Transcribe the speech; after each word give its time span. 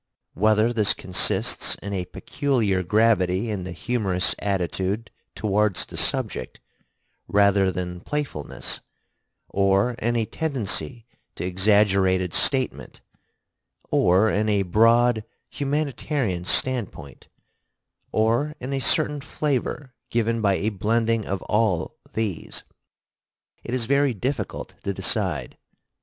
Whether 0.33 0.73
this 0.73 0.95
consists 0.95 1.75
in 1.75 1.93
a 1.93 2.05
peculiar 2.05 2.81
gravity 2.81 3.51
in 3.51 3.65
the 3.65 3.71
humorous 3.71 4.33
attitude 4.39 5.11
towards 5.35 5.85
the 5.85 5.95
subject, 5.95 6.59
rather 7.27 7.71
than 7.71 7.99
playfulness, 7.99 8.81
or 9.47 9.91
in 9.99 10.15
a 10.15 10.25
tendency 10.25 11.05
to 11.35 11.45
exaggerated 11.45 12.33
statement, 12.33 13.01
or 13.91 14.31
in 14.31 14.49
a 14.49 14.63
broad 14.63 15.23
humanitarian 15.51 16.45
standpoint, 16.45 17.27
or 18.11 18.55
in 18.59 18.73
a 18.73 18.79
certain 18.79 19.21
flavor 19.21 19.93
given 20.09 20.41
by 20.41 20.55
a 20.55 20.69
blending 20.69 21.27
of 21.27 21.43
all 21.43 21.99
these, 22.13 22.63
it 23.63 23.71
is 23.71 23.85
very 23.85 24.15
difficult 24.15 24.73
to 24.81 24.95
decide. 24.95 25.59